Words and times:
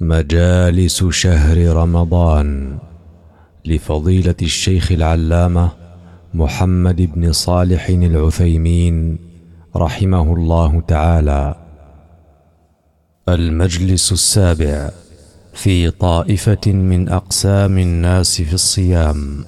مجالس 0.00 1.04
شهر 1.04 1.76
رمضان 1.76 2.78
لفضيلة 3.64 4.34
الشيخ 4.42 4.92
العلامة 4.92 5.70
محمد 6.34 6.96
بن 7.14 7.32
صالح 7.32 7.88
العثيمين 7.88 9.18
رحمه 9.76 10.34
الله 10.34 10.80
تعالى. 10.80 11.54
المجلس 13.28 14.12
السابع 14.12 14.90
في 15.54 15.90
طائفة 15.90 16.72
من 16.72 17.08
أقسام 17.08 17.78
الناس 17.78 18.42
في 18.42 18.54
الصيام. 18.54 19.44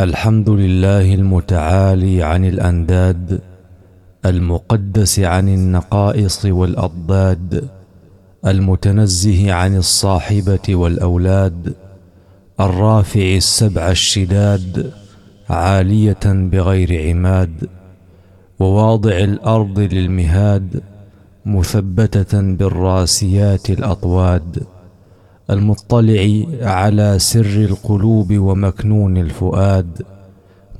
الحمد 0.00 0.50
لله 0.50 1.14
المتعالي 1.14 2.22
عن 2.22 2.44
الأنداد 2.44 3.40
المقدس 4.26 5.20
عن 5.20 5.48
النقائص 5.48 6.44
والأضداد 6.44 7.81
المتنزه 8.46 9.52
عن 9.52 9.76
الصاحبة 9.76 10.74
والأولاد 10.74 11.74
الرافع 12.60 13.20
السبع 13.20 13.90
الشداد 13.90 14.92
عالية 15.50 16.20
بغير 16.24 17.10
عماد 17.10 17.68
وواضع 18.60 19.18
الأرض 19.18 19.78
للمهاد 19.78 20.82
مثبتة 21.46 22.40
بالراسيات 22.40 23.70
الأطواد 23.70 24.62
المطلع 25.50 26.44
على 26.62 27.18
سر 27.18 27.64
القلوب 27.70 28.38
ومكنون 28.38 29.16
الفؤاد 29.16 30.02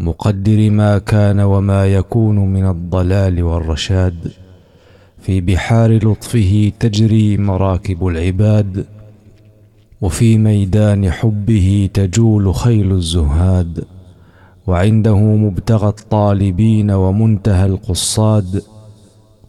مقدر 0.00 0.70
ما 0.70 0.98
كان 0.98 1.40
وما 1.40 1.86
يكون 1.86 2.38
من 2.38 2.68
الضلال 2.68 3.42
والرشاد. 3.42 4.32
في 5.22 5.40
بحار 5.40 5.92
لطفه 5.92 6.72
تجري 6.80 7.36
مراكب 7.36 8.06
العباد 8.06 8.86
وفي 10.00 10.38
ميدان 10.38 11.10
حبه 11.10 11.90
تجول 11.94 12.54
خيل 12.54 12.92
الزهاد. 12.92 13.84
وعنده 14.66 15.16
مبتغى 15.16 15.88
الطالبين 15.88 16.90
ومنتهى 16.90 17.66
القصاد 17.66 18.62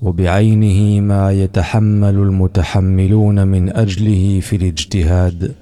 وبعينه 0.01 1.01
ما 1.01 1.31
يتحمل 1.31 2.15
المتحملون 2.15 3.47
من 3.47 3.75
أجله 3.75 4.39
في 4.39 4.55
الاجتهاد. 4.55 5.55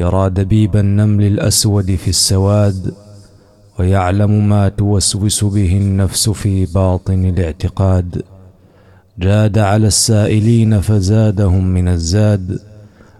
يرى 0.00 0.30
دبيب 0.30 0.76
النمل 0.76 1.24
الأسود 1.24 1.94
في 1.94 2.08
السواد 2.08 2.94
ويعلم 3.78 4.48
ما 4.48 4.68
توسوس 4.68 5.44
به 5.44 5.76
النفس 5.76 6.30
في 6.30 6.66
باطن 6.66 7.24
الاعتقاد. 7.24 8.22
جاد 9.18 9.58
على 9.58 9.86
السائلين 9.86 10.80
فزادهم 10.80 11.66
من 11.66 11.88
الزاد 11.88 12.58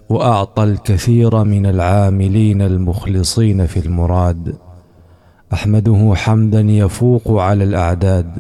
وأعطى 0.09 0.65
الكثير 0.65 1.45
من 1.45 1.67
العاملين 1.67 2.63
المخلصين 2.63 3.67
في 3.67 3.79
المراد. 3.87 4.55
أحمده 5.53 6.13
حمدا 6.17 6.61
يفوق 6.61 7.31
على 7.31 7.65
الأعداد 7.65 8.31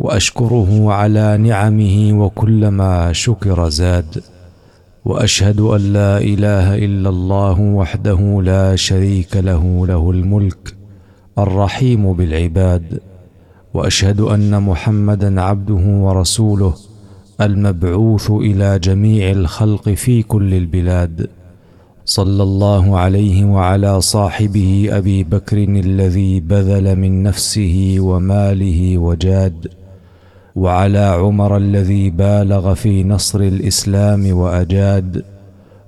وأشكره 0.00 0.92
على 0.92 1.36
نعمه 1.36 2.22
وكلما 2.24 3.12
شكر 3.12 3.68
زاد. 3.68 4.22
وأشهد 5.04 5.60
أن 5.60 5.92
لا 5.92 6.18
إله 6.18 6.78
إلا 6.78 7.08
الله 7.08 7.60
وحده 7.60 8.42
لا 8.42 8.76
شريك 8.76 9.36
له 9.36 9.86
له 9.86 10.10
الملك 10.10 10.74
الرحيم 11.38 12.12
بالعباد. 12.12 13.00
وأشهد 13.74 14.20
أن 14.20 14.62
محمدا 14.62 15.40
عبده 15.40 15.84
ورسوله 16.04 16.74
المبعوث 17.40 18.30
إلى 18.30 18.78
جميع 18.78 19.30
الخلق 19.30 19.88
في 19.88 20.22
كل 20.22 20.54
البلاد. 20.54 21.28
صلى 22.04 22.42
الله 22.42 22.98
عليه 22.98 23.44
وعلى 23.44 24.00
صاحبه 24.00 24.88
أبي 24.90 25.24
بكر 25.24 25.58
الذي 25.58 26.40
بذل 26.40 26.96
من 26.96 27.22
نفسه 27.22 27.96
وماله 28.00 28.98
وجاد 28.98 29.68
وعلى 30.56 30.98
عمر 30.98 31.56
الذي 31.56 32.10
بالغ 32.10 32.74
في 32.74 33.04
نصر 33.04 33.40
الإسلام 33.40 34.36
وأجاد 34.36 35.24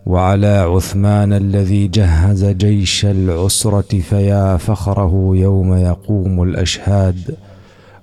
وعلى 0.06 0.46
عثمان 0.46 1.32
الذي 1.32 1.88
جهز 1.88 2.44
جيش 2.44 3.04
العسرة 3.04 4.00
فيا 4.00 4.56
فخره 4.56 5.30
يوم 5.34 5.76
يقوم 5.76 6.42
الأشهاد. 6.42 7.36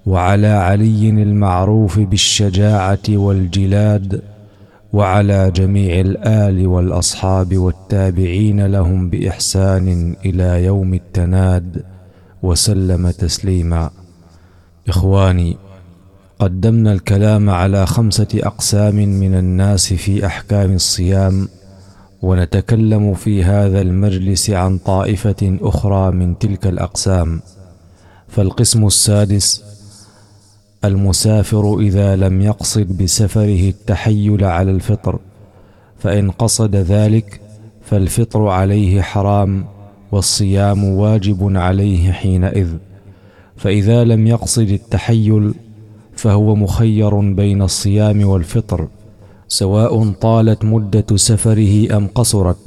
وعلى 0.06 0.48
علي 0.48 1.10
المعروف 1.10 2.00
بالشجاعة 2.00 3.00
والجلاد 3.10 4.22
وعلى 4.94 5.52
جميع 5.52 6.00
الآل 6.00 6.68
والأصحاب 6.68 7.58
والتابعين 7.58 8.66
لهم 8.66 9.10
بإحسان 9.10 10.16
إلى 10.26 10.66
يوم 10.66 10.94
التناد 10.94 11.84
وسلم 12.44 13.10
تسليما. 13.12 13.90
إخواني 14.88 15.58
قدمنا 16.40 16.94
الكلام 16.94 17.50
على 17.50 17.86
خمسة 17.86 18.28
أقسام 18.36 18.96
من 18.96 19.36
الناس 19.36 19.94
في 19.94 20.26
أحكام 20.26 20.74
الصيام 20.74 21.48
ونتكلم 22.22 23.14
في 23.14 23.44
هذا 23.44 23.82
المجلس 23.82 24.50
عن 24.50 24.78
طائفة 24.78 25.58
أخرى 25.62 26.12
من 26.12 26.38
تلك 26.38 26.68
الأقسام. 26.68 27.42
فالقسم 28.28 28.88
السادس 28.88 29.64
المسافر 30.86 31.80
إذا 31.80 32.16
لم 32.16 32.42
يقصد 32.42 32.98
بسفره 32.98 33.70
التحيل 33.70 34.44
على 34.44 34.72
الفطر 34.72 35.20
فإن 36.00 36.32
قصد 36.32 36.76
ذلك 36.76 37.42
فالفطر 37.82 38.48
عليه 38.48 39.02
حرام 39.02 39.66
والصيام 40.12 40.84
واجب 40.84 41.58
عليه 41.58 42.12
حينئذ. 42.12 42.68
فإذا 43.58 44.04
لم 44.04 44.28
يقصد 44.28 44.70
التحيل 44.70 45.54
فهو 46.16 46.56
مخير 46.56 47.20
بين 47.20 47.62
الصيام 47.62 48.28
والفطر 48.28 48.88
سواء 49.48 50.12
طالت 50.12 50.66
مدة 50.66 51.06
سفره 51.16 51.98
أم 51.98 52.08
قصرت 52.08 52.58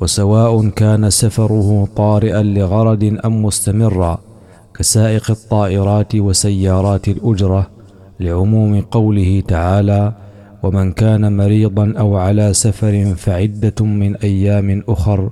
وسواء 0.00 0.68
كان 0.68 1.10
سفره 1.10 1.88
طارئا 1.96 2.42
لغرض 2.42 3.18
أم 3.24 3.44
مستمرا. 3.44 4.18
كسائق 4.80 5.30
الطائرات 5.30 6.16
وسيارات 6.16 7.08
الأجرة 7.08 7.70
لعموم 8.20 8.80
قوله 8.80 9.42
تعالى 9.48 10.12
ومن 10.62 10.92
كان 10.92 11.36
مريضا 11.36 11.94
أو 11.98 12.16
على 12.16 12.52
سفر 12.52 13.14
فعدة 13.16 13.84
من 13.84 14.16
أيام 14.16 14.82
أخر 14.88 15.30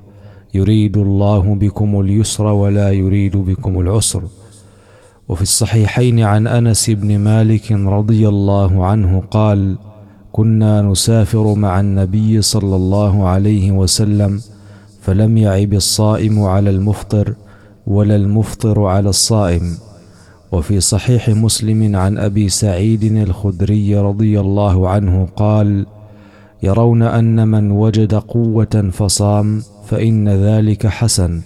يريد 0.55 0.97
الله 0.97 1.55
بكم 1.55 2.01
اليسر 2.01 2.47
ولا 2.47 2.93
يريد 2.93 3.37
بكم 3.37 3.81
العسر 3.81 4.23
وفي 5.29 5.43
الصحيحين 5.43 6.21
عن 6.21 6.47
أنس 6.47 6.91
بن 6.91 7.19
مالك 7.19 7.73
رضي 7.73 8.29
الله 8.29 8.87
عنه 8.87 9.23
قال 9.31 9.77
كنا 10.33 10.83
نسافر 10.83 11.55
مع 11.55 11.81
النبي 11.81 12.43
صلى 12.43 12.77
الله 12.77 13.29
عليه 13.29 13.71
وسلم 13.73 14.41
فلم 15.03 15.39
يعب 15.39 15.73
الصائم 15.73 16.43
على 16.43 16.71
المفطر 16.71 17.35
ولا 17.89 18.17
المفطر 18.17 18.85
على 18.85 19.09
الصائم. 19.09 19.77
وفي 20.53 20.81
صحيح 20.81 21.29
مسلم 21.29 21.97
عن 21.97 22.19
أبي 22.19 22.49
سعيد 22.49 23.05
الخدري 23.05 23.97
رضي 23.97 24.41
الله 24.41 24.89
عنه 24.89 25.29
قال 25.37 25.87
يرون 26.63 27.03
أن 27.03 27.49
من 27.49 27.71
وجد 27.71 28.15
قوة 28.15 28.91
فصام 28.93 29.63
فإن 29.89 30.29
ذلك 30.29 30.87
حسن 30.87 31.41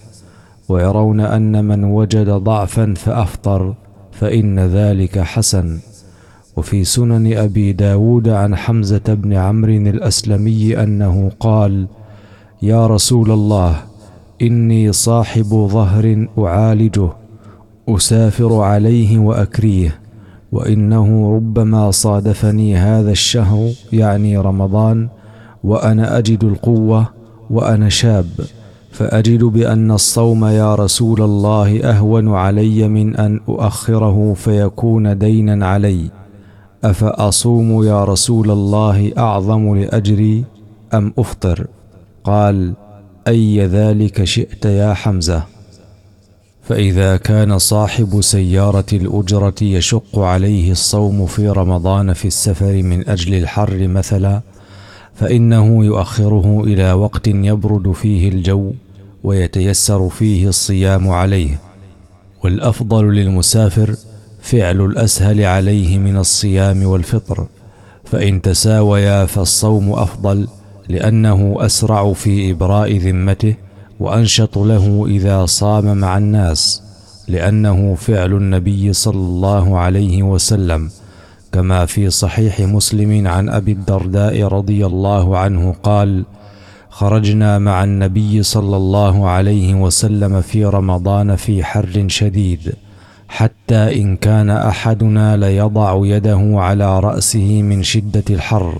ويرون 0.68 1.20
أن 1.20 1.64
من 1.64 1.84
وجد 1.84 2.30
ضعفا 2.30 2.94
فأفطر 2.96 3.74
فإن 4.12 4.60
ذلك 4.60 5.18
حسن. 5.18 5.78
وفي 6.56 6.84
سنن 6.84 7.32
أبي 7.36 7.72
داود 7.72 8.28
عن 8.28 8.56
حمزة 8.56 9.06
بن 9.08 9.32
عمرو 9.32 9.72
الأسلمي 9.72 10.82
أنه 10.82 11.30
قال 11.40 11.86
يا 12.62 12.86
رسول 12.86 13.30
الله 13.30 13.91
إني 14.42 14.92
صاحب 14.92 15.68
ظهر 15.72 16.26
أعالجه 16.38 17.08
أسافر 17.88 18.60
عليه 18.60 19.18
وأكريه 19.18 20.00
وإنه 20.52 21.36
ربما 21.36 21.90
صادفني 21.90 22.76
هذا 22.76 23.10
الشهر 23.10 23.70
يعني 23.92 24.38
رمضان 24.38 25.08
وأنا 25.64 26.18
أجد 26.18 26.44
القوة 26.44 27.08
وأنا 27.50 27.88
شاب 27.88 28.26
فأجد 28.92 29.44
بأن 29.44 29.90
الصوم 29.90 30.44
يا 30.44 30.74
رسول 30.74 31.22
الله 31.22 31.80
أهون 31.80 32.34
علي 32.34 32.88
من 32.88 33.16
أن 33.16 33.40
أؤخره 33.48 34.34
فيكون 34.34 35.18
دينا 35.18 35.66
علي. 35.66 36.10
أفأصوم 36.84 37.84
يا 37.84 38.04
رسول 38.04 38.50
الله 38.50 39.12
أعظم 39.18 39.74
لأجري 39.76 40.44
أم 40.94 41.12
أفطر؟ 41.18 41.66
قال 42.24 42.74
أي 43.28 43.66
ذلك 43.66 44.24
شئت 44.24 44.64
يا 44.64 44.94
حمزة. 44.94 45.42
فإذا 46.62 47.16
كان 47.16 47.58
صاحب 47.58 48.20
سيارة 48.20 48.86
الأجرة 48.92 49.54
يشق 49.62 50.18
عليه 50.18 50.72
الصوم 50.72 51.26
في 51.26 51.48
رمضان 51.48 52.12
في 52.12 52.28
السفر 52.28 52.82
من 52.82 53.08
أجل 53.08 53.34
الحر 53.34 53.88
مثلا 53.88 54.40
فإنه 55.14 55.84
يؤخره 55.84 56.64
إلى 56.64 56.92
وقت 56.92 57.28
يبرد 57.28 57.92
فيه 57.92 58.28
الجو 58.28 58.72
ويتيسر 59.24 60.08
فيه 60.08 60.48
الصيام 60.48 61.10
عليه. 61.10 61.60
والأفضل 62.44 63.04
للمسافر 63.14 63.96
فعل 64.40 64.80
الأسهل 64.80 65.44
عليه 65.44 65.98
من 65.98 66.16
الصيام 66.16 66.86
والفطر 66.86 67.46
فإن 68.04 68.42
تساويا 68.42 69.26
فالصوم 69.26 69.92
أفضل 69.92 70.48
لأنه 70.88 71.56
أسرع 71.58 72.12
في 72.12 72.50
إبراء 72.50 72.96
ذمته 72.96 73.54
وأنشط 74.00 74.58
له 74.58 75.06
إذا 75.08 75.46
صام 75.46 75.96
مع 75.96 76.18
الناس 76.18 76.82
لأنه 77.28 77.94
فعل 77.94 78.32
النبي 78.32 78.92
صلى 78.92 79.16
الله 79.16 79.78
عليه 79.78 80.22
وسلم 80.22 80.90
كما 81.52 81.86
في 81.86 82.10
صحيح 82.10 82.60
مسلم 82.60 83.28
عن 83.28 83.48
أبي 83.48 83.72
الدرداء 83.72 84.42
رضي 84.42 84.86
الله 84.86 85.38
عنه 85.38 85.74
قال 85.82 86.24
خرجنا 86.90 87.58
مع 87.58 87.84
النبي 87.84 88.42
صلى 88.42 88.76
الله 88.76 89.28
عليه 89.28 89.74
وسلم 89.74 90.40
في 90.40 90.64
رمضان 90.64 91.36
في 91.36 91.64
حر 91.64 92.04
شديد 92.06 92.72
حتى 93.28 94.00
إن 94.02 94.16
كان 94.16 94.50
أحدنا 94.50 95.36
ليضع 95.36 96.00
يده 96.04 96.52
على 96.54 97.00
رأسه 97.00 97.62
من 97.62 97.82
شدة 97.82 98.24
الحر 98.30 98.78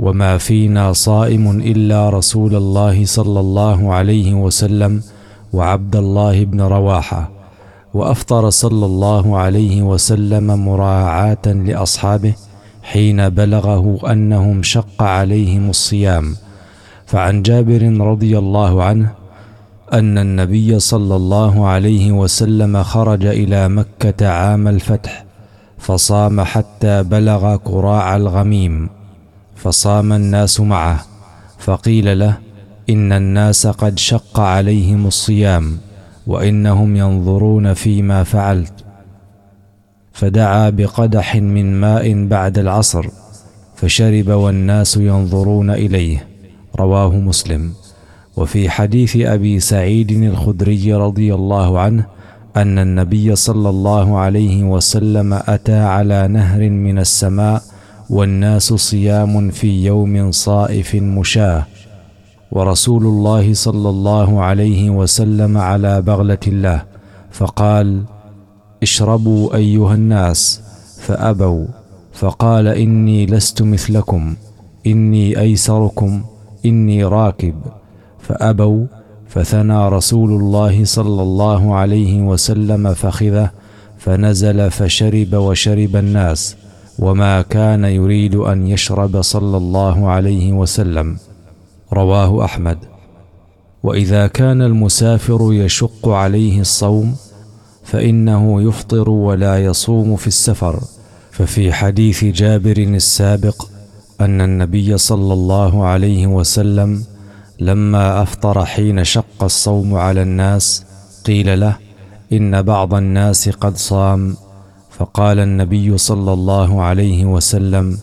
وما 0.00 0.38
فينا 0.38 0.92
صائم 0.92 1.50
إلا 1.50 2.10
رسول 2.10 2.56
الله 2.56 3.04
صلى 3.04 3.40
الله 3.40 3.94
عليه 3.94 4.34
وسلم 4.34 5.02
وعبد 5.52 5.96
الله 5.96 6.44
بن 6.44 6.60
رواحة 6.60 7.30
وأفطر 7.94 8.50
صلى 8.50 8.86
الله 8.86 9.38
عليه 9.38 9.82
وسلم 9.82 10.64
مراعاة 10.64 11.46
لأصحابه 11.46 12.34
حين 12.82 13.28
بلغه 13.28 14.12
أنهم 14.12 14.62
شق 14.62 15.02
عليهم 15.02 15.70
الصيام. 15.70 16.36
فعن 17.06 17.42
جابر 17.42 17.82
رضي 18.00 18.38
الله 18.38 18.82
عنه 18.82 19.10
أن 19.92 20.18
النبي 20.18 20.78
صلى 20.78 21.16
الله 21.16 21.66
عليه 21.66 22.12
وسلم 22.12 22.82
خرج 22.82 23.26
إلى 23.26 23.68
مكة 23.68 24.28
عام 24.28 24.68
الفتح 24.68 25.24
فصام 25.78 26.40
حتى 26.40 27.02
بلغ 27.02 27.56
كراع 27.56 28.16
الغميم. 28.16 28.95
فصام 29.56 30.12
الناس 30.12 30.60
معه 30.60 31.04
فقيل 31.58 32.18
له 32.18 32.38
إن 32.90 33.12
الناس 33.12 33.66
قد 33.66 33.98
شق 33.98 34.40
عليهم 34.40 35.06
الصيام 35.06 35.78
وإنهم 36.26 36.96
ينظرون 36.96 37.74
فيما 37.74 38.24
فعلت. 38.24 38.72
فدعا 40.12 40.70
بقدح 40.70 41.36
من 41.36 41.80
ماء 41.80 42.26
بعد 42.26 42.58
العصر 42.58 43.06
فشرب 43.76 44.28
والناس 44.28 44.96
ينظرون 44.96 45.70
إليه 45.70 46.26
رواه 46.76 47.16
مسلم. 47.16 47.72
وفي 48.36 48.70
حديث 48.70 49.16
أبي 49.16 49.60
سعيد 49.60 50.10
الخدري 50.10 50.94
رضي 50.94 51.34
الله 51.34 51.80
عنه 51.80 52.06
أن 52.56 52.78
النبي 52.78 53.36
صلى 53.36 53.68
الله 53.68 54.18
عليه 54.18 54.64
وسلم 54.64 55.32
أتى 55.32 55.78
على 55.78 56.28
نهر 56.28 56.70
من 56.70 56.98
السماء 56.98 57.62
والناس 58.10 58.72
صيام 58.72 59.50
في 59.50 59.84
يوم 59.84 60.30
صائف 60.30 60.94
مشاة. 60.94 61.66
ورسول 62.52 63.02
الله 63.06 63.54
صلى 63.54 63.88
الله 63.88 64.42
عليه 64.42 64.90
وسلم 64.90 65.58
على 65.58 66.02
بغلة 66.02 66.46
له 66.46 66.82
فقال 67.30 68.02
اشربوا 68.82 69.56
أيها 69.56 69.94
الناس. 69.94 70.62
فأبوا 71.00 71.66
فقال 72.12 72.66
إني 72.68 73.26
لست 73.26 73.62
مثلكم 73.62 74.36
إني 74.86 75.40
أيسركم 75.40 76.24
إني 76.66 77.04
راكب. 77.04 77.54
فأبوا 78.20 78.86
فثنى 79.28 79.88
رسول 79.88 80.30
الله 80.30 80.84
صلى 80.84 81.22
الله 81.22 81.74
عليه 81.74 82.22
وسلم 82.22 82.94
فخذه 82.94 83.50
فنزل 83.98 84.70
فشرب 84.70 85.34
وشرب 85.34 85.96
الناس. 85.96 86.56
وما 86.98 87.42
كان 87.42 87.84
يريد 87.84 88.34
أن 88.34 88.66
يشرب 88.66 89.22
صلى 89.22 89.56
الله 89.56 90.08
عليه 90.08 90.52
وسلم. 90.52 91.16
رواه 91.92 92.44
أحمد. 92.44 92.78
وإذا 93.82 94.26
كان 94.26 94.62
المسافر 94.62 95.52
يشق 95.52 96.08
عليه 96.08 96.60
الصوم 96.60 97.16
فإنه 97.84 98.62
يفطر 98.62 99.10
ولا 99.10 99.64
يصوم 99.64 100.16
في 100.16 100.26
السفر. 100.26 100.80
ففي 101.30 101.72
حديث 101.72 102.24
جابر 102.24 102.76
السابق 102.76 103.68
أن 104.20 104.40
النبي 104.40 104.98
صلى 104.98 105.32
الله 105.32 105.84
عليه 105.84 106.26
وسلم 106.26 107.04
لما 107.60 108.22
أفطر 108.22 108.64
حين 108.64 109.04
شق 109.04 109.42
الصوم 109.42 109.94
على 109.94 110.22
الناس 110.22 110.84
قيل 111.26 111.60
له 111.60 111.76
إن 112.32 112.62
بعض 112.62 112.94
الناس 112.94 113.48
قد 113.48 113.76
صام. 113.76 114.36
فقال 114.98 115.38
النبي 115.40 115.98
صلى 115.98 116.32
الله 116.32 116.82
عليه 116.82 117.24
وسلم 117.24 117.98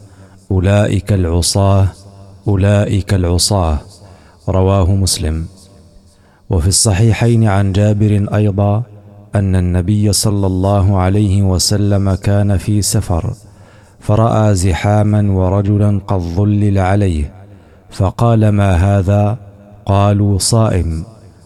أولئك 0.52 1.14
العصاة 1.14 1.88
أولئك 2.48 3.14
العصاة. 3.14 3.78
رواه 4.50 4.96
مسلم. 4.96 5.46
وفي 6.50 6.68
الصحيحين 6.68 7.48
عن 7.48 7.72
جابر 7.72 8.28
أيضا 8.36 8.84
أن 9.36 9.56
النبي 9.56 10.14
صلى 10.14 10.48
الله 10.48 10.98
عليه 10.98 11.44
وسلم 11.44 12.14
كان 12.14 12.58
في 12.58 12.82
سفر 12.82 13.34
فرأى 14.00 14.56
زحاما 14.56 15.32
ورجلا 15.32 16.02
قد 16.08 16.20
ظلل 16.20 16.78
عليه 16.78 17.34
فقال 17.90 18.50
ما 18.50 18.76
هذا؟ 18.76 19.38
قالوا 19.86 20.38
صائم. 20.38 21.06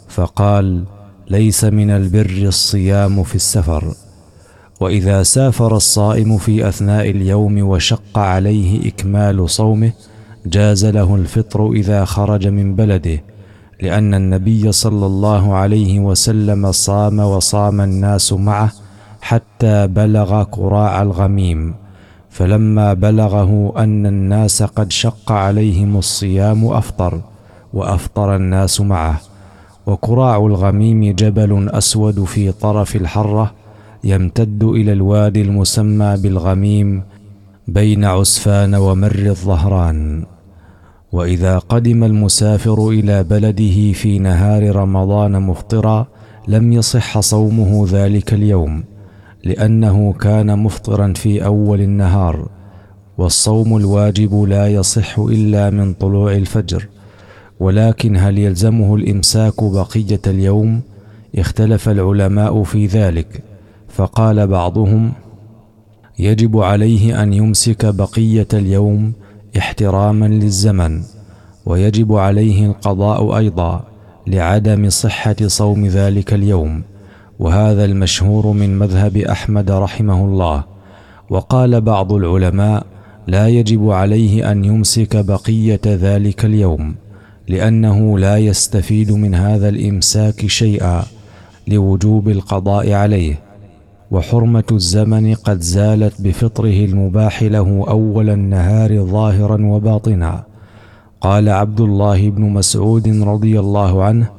فقال 0.09 0.83
ليس 1.29 1.63
من 1.63 1.89
البر 1.91 2.43
الصيام 2.43 3.23
في 3.23 3.35
السفر. 3.35 3.93
وإذا 4.79 5.23
سافر 5.23 5.75
الصائم 5.75 6.37
في 6.37 6.67
أثناء 6.69 7.09
اليوم 7.09 7.69
وشق 7.69 8.17
عليه 8.17 8.87
إكمال 8.87 9.49
صومه 9.49 9.91
جاز 10.45 10.85
له 10.85 11.15
الفطر 11.15 11.71
إذا 11.71 12.05
خرج 12.05 12.47
من 12.47 12.75
بلده 12.75 13.23
لأن 13.81 14.13
النبي 14.13 14.71
صلى 14.71 15.05
الله 15.05 15.53
عليه 15.53 15.99
وسلم 15.99 16.71
صام 16.71 17.19
وصام 17.19 17.81
الناس 17.81 18.33
معه 18.33 18.71
حتى 19.21 19.87
بلغ 19.87 20.43
كراع 20.43 21.01
الغميم. 21.01 21.75
فلما 22.29 22.93
بلغه 22.93 23.73
أن 23.77 24.05
الناس 24.05 24.63
قد 24.63 24.91
شق 24.91 25.31
عليهم 25.31 25.97
الصيام 25.97 26.65
أفطر 26.65 27.21
وأفطر 27.73 28.35
الناس 28.35 28.81
معه. 28.81 29.21
وكراع 29.85 30.37
الغميم 30.37 31.13
جبل 31.13 31.69
أسود 31.69 32.23
في 32.23 32.51
طرف 32.51 32.95
الحرة 32.95 33.51
يمتد 34.07 34.63
إلى 34.63 34.93
الوادي 34.93 35.41
المسمى 35.41 36.17
بالغميم 36.17 37.03
بين 37.67 38.05
عسفان 38.05 38.75
ومر 38.75 39.23
الظهران. 39.25 40.25
وإذا 41.11 41.57
قدم 41.57 42.03
المسافر 42.03 42.89
إلى 42.89 43.23
بلده 43.23 43.91
في 43.93 44.19
نهار 44.19 44.75
رمضان 44.75 45.41
مفطرا 45.41 46.07
لم 46.47 46.73
يصح 46.73 47.19
صومه 47.19 47.87
ذلك 47.91 48.33
اليوم 48.33 48.83
لأنه 49.43 50.13
كان 50.13 50.59
مفطرا 50.59 51.13
في 51.15 51.45
أول 51.45 51.81
النهار. 51.81 52.49
والصوم 53.17 53.77
الواجب 53.77 54.43
لا 54.43 54.67
يصح 54.67 55.19
إلا 55.19 55.69
من 55.69 55.93
طلوع 55.93 56.33
الفجر. 56.33 56.87
ولكن 57.59 58.17
هل 58.17 58.37
يلزمه 58.37 58.95
الإمساك 58.95 59.63
بقية 59.63 60.21
اليوم؟ 60.27 60.81
اختلف 61.37 61.89
العلماء 61.89 62.63
في 62.63 62.85
ذلك. 62.85 63.43
فقال 63.89 64.47
بعضهم 64.47 65.11
يجب 66.19 66.59
عليه 66.59 67.23
أن 67.23 67.33
يمسك 67.33 67.85
بقية 67.85 68.47
اليوم 68.53 69.13
احتراما 69.57 70.25
للزمن 70.25 71.03
ويجب 71.65 72.13
عليه 72.13 72.65
القضاء 72.65 73.37
أيضا 73.37 73.83
لعدم 74.27 74.89
صحة 74.89 75.35
صوم 75.47 75.85
ذلك 75.85 76.33
اليوم 76.33 76.83
وهذا 77.39 77.85
المشهور 77.85 78.47
من 78.47 78.79
مذهب 78.79 79.17
أحمد 79.17 79.71
رحمه 79.71 80.25
الله. 80.25 80.63
وقال 81.29 81.81
بعض 81.81 82.13
العلماء 82.13 82.85
لا 83.27 83.47
يجب 83.47 83.89
عليه 83.89 84.51
أن 84.51 84.65
يمسك 84.65 85.17
بقية 85.17 85.81
ذلك 85.85 86.45
اليوم 86.45 86.95
لأنه 87.47 88.19
لا 88.19 88.37
يستفيد 88.37 89.11
من 89.11 89.35
هذا 89.35 89.69
الإمساك 89.69 90.47
شيئا 90.47 91.03
لوجوب 91.67 92.29
القضاء 92.29 92.93
عليه. 92.93 93.46
وحرمة 94.11 94.63
الزمن 94.71 95.33
قد 95.33 95.61
زالت 95.61 96.21
بفطره 96.21 96.85
المباح 96.85 97.43
له 97.43 97.85
أول 97.87 98.29
النهار 98.29 99.03
ظاهرا 99.03 99.65
وباطنا. 99.65 100.43
قال 101.21 101.49
عبد 101.49 101.81
الله 101.81 102.29
بن 102.29 102.41
مسعود 102.41 103.07
رضي 103.07 103.59
الله 103.59 104.03
عنه 104.03 104.29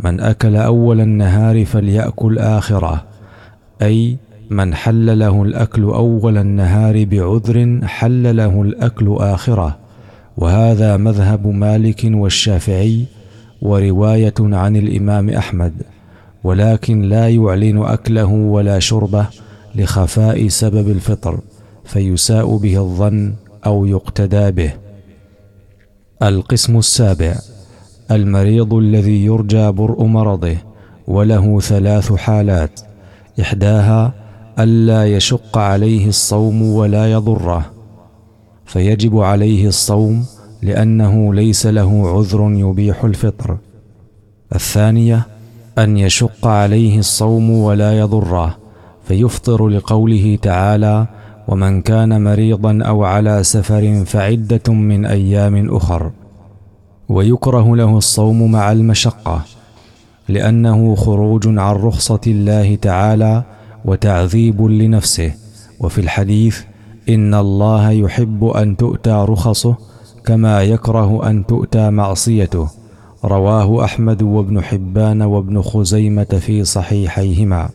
من 0.00 0.20
أكل 0.20 0.56
أول 0.56 1.00
النهار 1.00 1.64
فليأكل 1.64 2.38
آخرة. 2.38 3.04
أي 3.82 4.16
من 4.50 4.74
حل 4.74 5.18
له 5.18 5.42
الأكل 5.42 5.82
أول 5.82 6.38
النهار 6.38 7.04
بعذر 7.04 7.80
حل 7.84 8.36
له 8.36 8.62
الأكل 8.62 9.16
آخرة. 9.18 9.78
وهذا 10.36 10.96
مذهب 10.96 11.46
مالك 11.46 12.00
والشافعي 12.04 13.04
ورواية 13.62 14.34
عن 14.40 14.76
الإمام 14.76 15.30
أحمد. 15.30 15.72
ولكن 16.44 17.02
لا 17.02 17.28
يعلن 17.28 17.82
أكله 17.82 18.24
ولا 18.32 18.78
شربه 18.78 19.26
لخفاء 19.74 20.48
سبب 20.48 20.88
الفطر 20.88 21.40
فيساء 21.84 22.56
به 22.56 22.78
الظن 22.78 23.34
أو 23.66 23.86
يقتدى 23.86 24.50
به. 24.50 24.72
القسم 26.22 26.78
السابع 26.78 27.34
المريض 28.10 28.74
الذي 28.74 29.24
يرجى 29.24 29.70
برء 29.70 30.04
مرضه 30.04 30.56
وله 31.06 31.60
ثلاث 31.60 32.12
حالات 32.12 32.80
إحداها 33.40 34.14
ألا 34.58 35.06
يشق 35.16 35.58
عليه 35.58 36.08
الصوم 36.08 36.62
ولا 36.62 37.12
يضره 37.12 37.70
فيجب 38.66 39.18
عليه 39.18 39.68
الصوم 39.68 40.24
لأنه 40.62 41.34
ليس 41.34 41.66
له 41.66 42.08
عذر 42.18 42.52
يبيح 42.52 43.04
الفطر. 43.04 43.58
الثانية 44.54 45.26
أن 45.78 45.96
يشق 45.96 46.46
عليه 46.46 46.98
الصوم 46.98 47.50
ولا 47.50 47.98
يضره 47.98 48.56
فيفطر 49.04 49.68
لقوله 49.68 50.38
تعالى 50.42 51.06
ومن 51.48 51.82
كان 51.82 52.24
مريضا 52.24 52.82
أو 52.82 53.04
على 53.04 53.42
سفر 53.42 54.04
فعدة 54.06 54.72
من 54.72 55.06
أيام 55.06 55.76
أخر 55.76 56.10
ويكره 57.08 57.76
له 57.76 57.98
الصوم 57.98 58.52
مع 58.52 58.72
المشقة 58.72 59.42
لأنه 60.28 60.94
خروج 60.94 61.46
عن 61.46 61.74
رخصة 61.74 62.20
الله 62.26 62.74
تعالى 62.74 63.42
وتعذيب 63.84 64.62
لنفسه. 64.62 65.34
وفي 65.80 66.00
الحديث 66.00 66.60
إن 67.08 67.34
الله 67.34 67.90
يحب 67.90 68.44
أن 68.44 68.76
تؤتى 68.76 69.24
رخصه 69.28 69.76
كما 70.24 70.62
يكره 70.62 71.30
أن 71.30 71.46
تؤتى 71.46 71.90
معصيته 71.90 72.81
رواه 73.24 73.84
أحمد 73.84 74.22
وابن 74.22 74.60
حبان 74.62 75.22
وابن 75.22 75.62
خزيمة 75.62 76.24
في 76.24 76.64
صحيحيهما. 76.64 77.68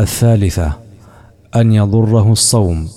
الثالثة 0.00 0.72
أن 1.56 1.72
يضره 1.72 2.32
الصوم 2.32 2.88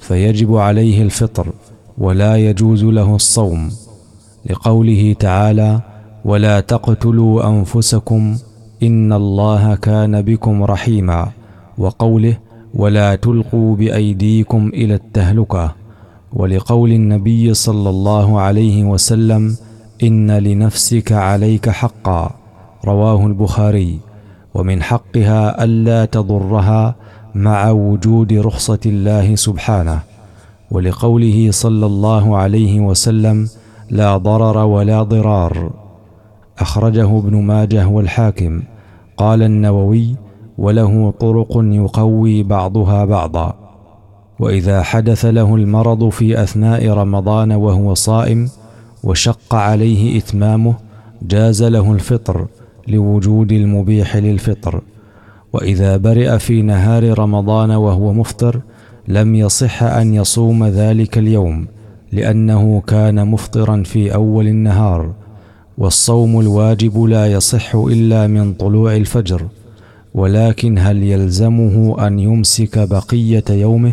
فيجب 0.00 0.56
عليه 0.56 1.02
الفطر 1.02 1.52
ولا 1.98 2.36
يجوز 2.36 2.84
له 2.84 3.14
الصوم. 3.14 3.70
لقوله 4.50 5.16
تعالى 5.18 5.80
ولا 6.24 6.60
تقتلوا 6.60 7.48
أنفسكم 7.48 8.36
إن 8.82 9.12
الله 9.12 9.74
كان 9.74 10.22
بكم 10.22 10.62
رحيما 10.62 11.28
وقوله 11.78 12.38
ولا 12.74 13.14
تلقوا 13.14 13.76
بأيديكم 13.76 14.68
إلى 14.74 14.94
التهلكة 14.94 15.74
ولقول 16.32 16.92
النبي 16.92 17.54
صلى 17.54 17.90
الله 17.90 18.40
عليه 18.40 18.84
وسلم 18.84 19.56
إن 20.02 20.30
لنفسك 20.30 21.12
عليك 21.12 21.70
حقا. 21.70 22.30
رواه 22.84 23.26
البخاري. 23.26 23.98
ومن 24.54 24.82
حقها 24.82 25.64
ألا 25.64 26.04
تضرها 26.04 26.94
مع 27.34 27.70
وجود 27.70 28.32
رخصة 28.32 28.78
الله 28.86 29.34
سبحانه. 29.34 30.00
ولقوله 30.70 31.50
صلى 31.50 31.86
الله 31.86 32.36
عليه 32.36 32.80
وسلم 32.80 33.48
لا 33.90 34.16
ضرر 34.16 34.58
ولا 34.58 35.02
ضرار. 35.02 35.70
أخرجه 36.58 37.18
ابن 37.18 37.42
ماجه 37.42 37.88
والحاكم. 37.88 38.62
قال 39.16 39.42
النووي 39.42 40.16
وله 40.58 41.14
طرق 41.20 41.52
يقوي 41.56 42.42
بعضها 42.42 43.04
بعضا. 43.04 43.54
وإذا 44.38 44.82
حدث 44.82 45.24
له 45.24 45.54
المرض 45.54 46.08
في 46.08 46.42
أثناء 46.42 46.88
رمضان 46.88 47.52
وهو 47.52 47.94
صائم 47.94 48.48
وشق 49.04 49.54
عليه 49.54 50.18
إتمامه 50.18 50.74
جاز 51.22 51.62
له 51.62 51.92
الفطر 51.92 52.46
لوجود 52.88 53.52
المبيح 53.52 54.16
للفطر. 54.16 54.82
وإذا 55.52 55.96
برئ 55.96 56.38
في 56.38 56.62
نهار 56.62 57.18
رمضان 57.18 57.70
وهو 57.70 58.12
مفطر 58.12 58.60
لم 59.08 59.34
يصح 59.34 59.82
أن 59.82 60.14
يصوم 60.14 60.64
ذلك 60.64 61.18
اليوم 61.18 61.66
لأنه 62.12 62.82
كان 62.86 63.28
مفطرا 63.28 63.82
في 63.82 64.14
أول 64.14 64.46
النهار. 64.48 65.12
والصوم 65.78 66.40
الواجب 66.40 67.02
لا 67.02 67.32
يصح 67.32 67.74
إلا 67.74 68.26
من 68.26 68.54
طلوع 68.54 68.96
الفجر. 68.96 69.42
ولكن 70.14 70.78
هل 70.78 71.02
يلزمه 71.02 72.06
أن 72.06 72.18
يمسك 72.18 72.78
بقية 72.78 73.44
يومه؟ 73.50 73.92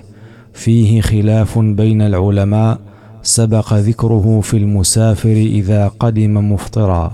فيه 0.53 1.01
خلاف 1.01 1.59
بين 1.59 2.01
العلماء 2.01 2.79
سبق 3.23 3.73
ذكره 3.73 4.39
في 4.43 4.57
المسافر 4.57 5.31
إذا 5.31 5.87
قدم 5.99 6.51
مفطرا. 6.53 7.11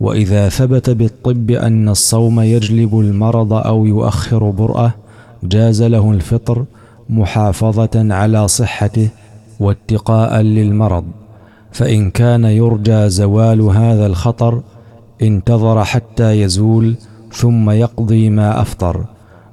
وإذا 0.00 0.48
ثبت 0.48 0.90
بالطب 0.90 1.50
أن 1.50 1.88
الصوم 1.88 2.40
يجلب 2.40 2.98
المرض 2.98 3.52
أو 3.52 3.86
يؤخر 3.86 4.50
برأه 4.50 4.94
جاز 5.42 5.82
له 5.82 6.10
الفطر 6.10 6.64
محافظة 7.10 8.14
على 8.14 8.48
صحته 8.48 9.08
واتقاء 9.60 10.40
للمرض. 10.40 11.04
فإن 11.72 12.10
كان 12.10 12.44
يرجى 12.44 13.08
زوال 13.08 13.60
هذا 13.60 14.06
الخطر 14.06 14.62
انتظر 15.22 15.84
حتى 15.84 16.40
يزول 16.40 16.96
ثم 17.32 17.70
يقضي 17.70 18.30
ما 18.30 18.62
أفطر. 18.62 19.04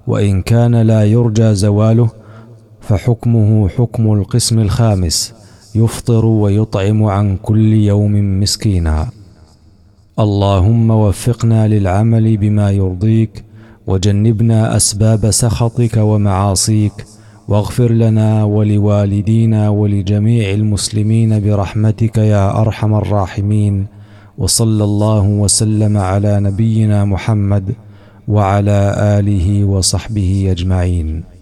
وإن 0.08 0.42
كان 0.42 0.76
لا 0.76 1.04
يرجى 1.06 1.56
زواله 1.56 2.10
فحكمه 2.82 3.70
حكم 3.70 4.14
القسم 4.14 4.60
الخامس. 4.60 5.34
يفطر 5.84 6.26
ويطعم 6.26 7.04
عن 7.04 7.38
كل 7.38 7.74
يوم 7.74 8.40
مسكينا. 8.42 9.08
اللهم 10.20 10.92
وفقنا 10.92 11.68
للعمل 11.68 12.38
بما 12.38 12.72
يرضيك 12.72 13.44
وجنبنا 13.88 14.76
أسباب 14.76 15.32
سخطك 15.32 15.98
ومعاصيك 15.98 16.98
واغفر 17.48 17.92
لنا 17.92 18.44
ولوالدينا 18.44 19.70
ولجميع 19.70 20.46
المسلمين 20.60 21.40
برحمتك 21.44 22.18
يا 22.18 22.62
أرحم 22.62 22.92
الراحمين. 22.96 23.86
وصلى 24.38 24.84
الله 24.84 25.26
وسلم 25.44 25.98
على 25.98 26.40
نبينا 26.40 27.06
محمد 27.06 27.76
وعلى 28.28 28.80
آله 29.20 29.66
وصحبه 29.66 30.48
أجمعين. 30.52 31.37